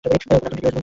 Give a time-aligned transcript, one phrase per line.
[0.05, 0.49] না, তুমি
[0.53, 0.77] ঠিকই বলছ।